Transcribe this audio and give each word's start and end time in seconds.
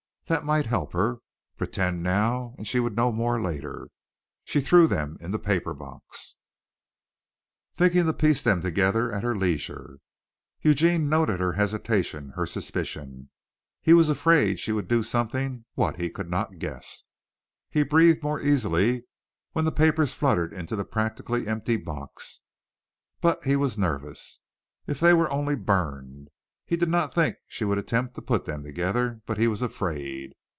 That 0.27 0.45
might 0.45 0.67
help 0.67 0.93
her. 0.93 1.17
Pretend 1.57 2.01
now 2.01 2.55
and 2.57 2.65
she 2.65 2.79
would 2.79 2.95
know 2.95 3.11
more 3.11 3.41
later. 3.41 3.89
She 4.45 4.61
threw 4.61 4.87
them 4.87 5.17
in 5.19 5.31
the 5.31 5.37
paper 5.37 5.73
box, 5.73 6.37
thinking 7.73 8.05
to 8.05 8.13
piece 8.13 8.41
them 8.41 8.61
together 8.61 9.11
at 9.11 9.23
her 9.23 9.35
leisure. 9.35 9.97
Eugene 10.61 11.09
noted 11.09 11.41
her 11.41 11.51
hesitation, 11.51 12.29
her 12.37 12.45
suspicion. 12.45 13.29
He 13.81 13.91
was 13.91 14.07
afraid 14.07 14.57
she 14.57 14.71
would 14.71 14.87
do 14.87 15.03
something, 15.03 15.65
what 15.73 15.99
he 15.99 16.09
could 16.09 16.29
not 16.31 16.59
guess. 16.59 17.03
He 17.69 17.83
breathed 17.83 18.23
more 18.23 18.39
easily 18.39 19.03
when 19.51 19.65
the 19.65 19.71
papers 19.73 20.13
fluttered 20.13 20.53
into 20.53 20.77
the 20.77 20.85
practically 20.85 21.45
empty 21.45 21.75
box, 21.75 22.39
but 23.19 23.43
he 23.43 23.57
was 23.57 23.77
nervous. 23.77 24.39
If 24.87 25.01
they 25.01 25.11
were 25.13 25.29
only 25.29 25.57
burned! 25.57 26.29
He 26.65 26.77
did 26.77 26.87
not 26.87 27.13
think 27.13 27.35
she 27.49 27.65
would 27.65 27.77
attempt 27.77 28.15
to 28.15 28.21
put 28.21 28.45
them 28.45 28.63
together, 28.63 29.19
but 29.25 29.37
he 29.37 29.45
was 29.49 29.61
afraid. 29.61 30.31